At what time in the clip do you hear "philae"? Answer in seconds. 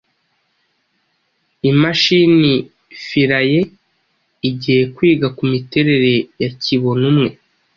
3.05-3.61